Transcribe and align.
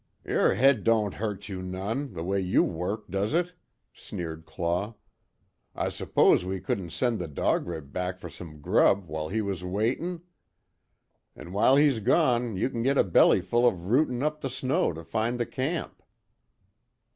"Yer 0.25 0.55
head 0.55 0.83
don't 0.83 1.13
hurt 1.13 1.47
you 1.47 1.61
none 1.61 2.13
the 2.13 2.23
way 2.23 2.39
you 2.39 2.63
work 2.63 3.03
it, 3.07 3.11
does 3.11 3.35
it?" 3.35 3.53
sneered 3.93 4.47
Claw, 4.47 4.95
"I 5.75 5.89
s'pose 5.89 6.43
we 6.43 6.59
couldn't 6.59 6.89
send 6.89 7.19
the 7.19 7.27
Dog 7.27 7.67
Rib 7.67 7.93
back 7.93 8.17
fer 8.17 8.27
some 8.27 8.47
more 8.47 8.59
grub 8.61 9.05
while 9.05 9.29
we 9.29 9.43
was 9.43 9.61
awaitin'? 9.61 10.23
An' 11.35 11.53
while 11.53 11.75
he's 11.75 11.99
gone 11.99 12.57
you 12.57 12.67
kin 12.71 12.81
git 12.81 12.97
a 12.97 13.03
belly 13.03 13.41
full 13.41 13.67
of 13.67 13.85
rootin' 13.91 14.23
up 14.23 14.41
the 14.41 14.49
snow 14.49 14.91
to 14.91 15.03
find 15.03 15.39
the 15.39 15.45
camp." 15.45 16.01